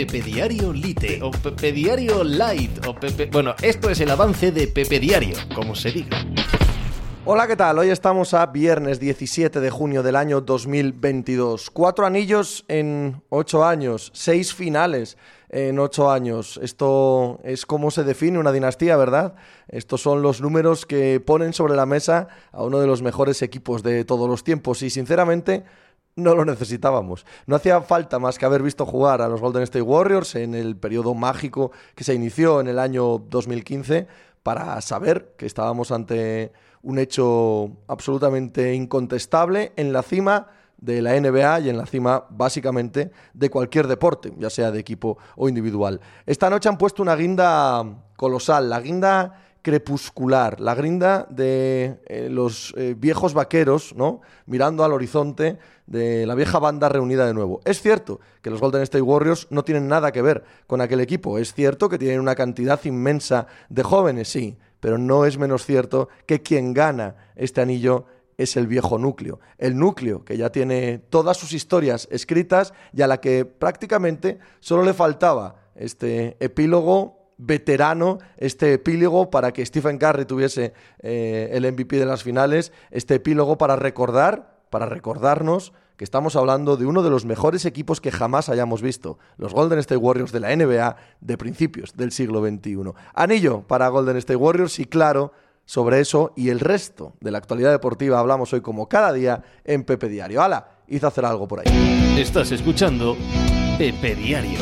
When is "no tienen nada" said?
59.50-60.12